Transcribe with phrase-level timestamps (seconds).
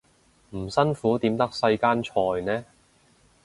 [0.55, 2.65] 唔辛苦點得世間財呢